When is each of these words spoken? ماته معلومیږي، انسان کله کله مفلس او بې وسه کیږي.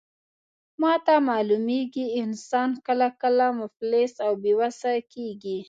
ماته 0.81 1.15
معلومیږي، 1.29 2.05
انسان 2.23 2.69
کله 2.85 3.07
کله 3.21 3.45
مفلس 3.59 4.11
او 4.25 4.31
بې 4.43 4.53
وسه 4.59 4.91
کیږي. 5.13 5.59